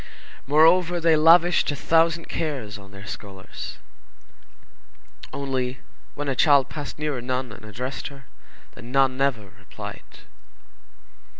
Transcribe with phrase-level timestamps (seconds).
[0.47, 3.77] Moreover, they lavished a thousand cares on their scholars.
[5.31, 5.79] Only,
[6.15, 8.25] when a child passed near a nun and addressed her,
[8.71, 10.21] the nun never replied.